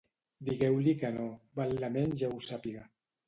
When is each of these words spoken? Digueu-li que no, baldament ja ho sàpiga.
Digueu-li 0.45 0.95
que 1.03 1.11
no, 1.17 1.27
baldament 1.61 2.17
ja 2.23 2.31
ho 2.39 2.43
sàpiga. 2.49 2.85